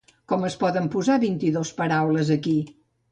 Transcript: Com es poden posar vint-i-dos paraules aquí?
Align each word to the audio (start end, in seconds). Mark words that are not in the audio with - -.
Com 0.31 0.45
es 0.47 0.53
poden 0.61 0.87
posar 0.95 1.17
vint-i-dos 1.23 1.73
paraules 1.83 2.33
aquí? 2.37 2.57